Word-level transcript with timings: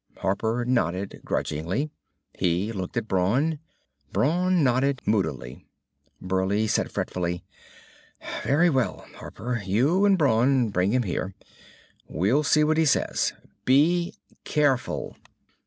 Harper 0.17 0.65
nodded 0.65 1.21
grudgingly. 1.23 1.91
He 2.33 2.71
looked 2.71 2.97
at 2.97 3.07
Brawn. 3.07 3.59
Brawn 4.11 4.63
nodded 4.63 5.03
moodily. 5.05 5.67
Burleigh 6.19 6.65
said 6.67 6.91
fretfully. 6.91 7.43
"Very 8.43 8.67
well... 8.67 9.05
Harper, 9.17 9.61
you 9.63 10.03
and 10.05 10.17
Brawn 10.17 10.69
bring 10.69 10.91
him 10.91 11.03
here. 11.03 11.35
We'll 12.07 12.41
see 12.41 12.63
what 12.63 12.77
he 12.77 12.85
says. 12.85 13.33
Be 13.63 14.15
careful!" 14.43 15.17